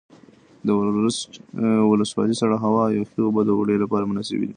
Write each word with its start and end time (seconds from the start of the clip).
د 0.65 0.67
ورسج 0.77 1.31
ولسوالۍ 1.91 2.35
سړه 2.41 2.57
هوا 2.63 2.83
او 2.87 2.95
یخې 3.01 3.19
اوبه 3.23 3.41
د 3.45 3.49
اوړي 3.57 3.75
لپاره 3.83 4.09
مناسبې 4.11 4.39
دي. 4.47 4.49